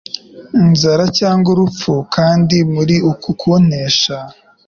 [0.61, 1.93] inzara cyangwa urupfu.
[2.15, 4.17] Kandi muri uku kunesha